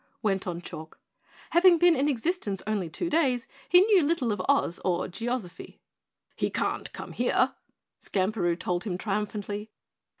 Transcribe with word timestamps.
went 0.23 0.47
on 0.47 0.59
Chalk. 0.63 0.97
Having 1.51 1.77
been 1.77 1.95
in 1.95 2.09
existence 2.09 2.63
only 2.65 2.89
two 2.89 3.07
days, 3.07 3.45
he 3.69 3.81
knew 3.81 4.01
little 4.01 4.31
of 4.31 4.41
Oz 4.49 4.79
or 4.83 5.07
geozophy. 5.07 5.77
"He 6.35 6.49
can't 6.49 6.91
come 6.91 7.11
here," 7.11 7.53
Skamperoo 7.99 8.55
told 8.57 8.83
him 8.83 8.97
triumphantly. 8.97 9.69